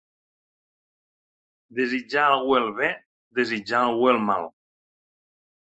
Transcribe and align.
Desitjar 1.81 2.23
a 2.23 2.33
algú 2.39 2.59
el 2.63 2.67
bé, 2.81 2.91
desitjar 3.43 3.79
a 3.83 3.87
algú 3.93 4.13
el 4.15 4.23
mal. 4.33 4.53